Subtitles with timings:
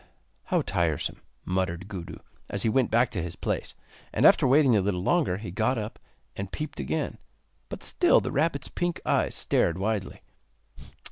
[0.45, 2.17] 'How tiresome,' muttered Gudu,
[2.49, 3.75] as he went back to his place;
[4.11, 5.99] and after waiting a little longer he got up,
[6.35, 7.19] and peeped again,
[7.69, 10.23] but still the rabbit's pink eyes stared widely.